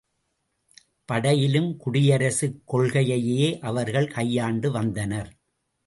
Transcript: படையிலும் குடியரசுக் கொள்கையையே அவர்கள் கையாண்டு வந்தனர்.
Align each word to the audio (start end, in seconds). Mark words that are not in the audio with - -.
படையிலும் 1.05 1.69
குடியரசுக் 1.85 2.57
கொள்கையையே 2.71 3.59
அவர்கள் 3.61 4.07
கையாண்டு 4.07 4.71
வந்தனர். 4.71 5.31